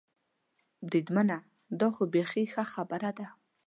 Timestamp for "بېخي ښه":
2.13-2.63